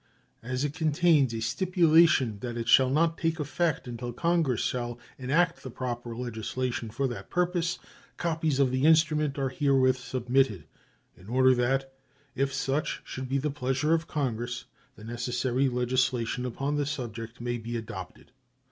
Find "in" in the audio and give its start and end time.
11.15-11.29